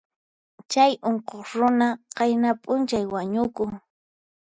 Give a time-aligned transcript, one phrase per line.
[0.71, 1.27] Chay unquq
[1.59, 3.71] runa qayna p'unchay wañukun.